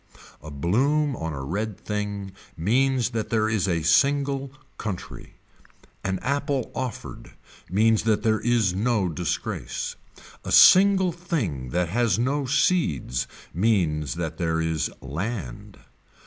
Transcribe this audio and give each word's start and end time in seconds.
A 0.41 0.49
bloom 0.49 1.15
on 1.15 1.31
a 1.33 1.43
red 1.43 1.79
thing 1.79 2.31
means 2.57 3.11
that 3.11 3.29
there 3.29 3.47
is 3.47 3.67
a 3.67 3.83
single 3.83 4.51
country. 4.79 5.35
An 6.03 6.17
apple 6.23 6.71
offered 6.73 7.33
means 7.69 8.01
that 8.05 8.23
there 8.23 8.39
is 8.39 8.73
no 8.73 9.09
disgrace. 9.09 9.95
A 10.43 10.51
single 10.51 11.11
thing 11.11 11.69
that 11.69 11.89
has 11.89 12.17
no 12.17 12.47
seeds 12.47 13.27
means 13.53 14.15
that 14.15 14.39
there 14.39 14.59
is 14.59 14.89
land. 15.01 15.77